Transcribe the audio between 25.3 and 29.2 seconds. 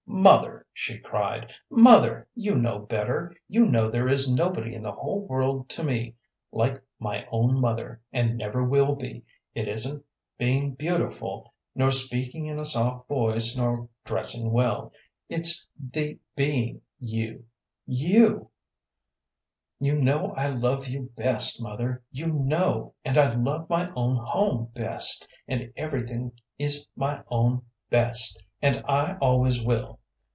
and everything that is my own best, and I